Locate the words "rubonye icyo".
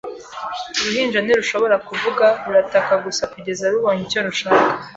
3.73-4.19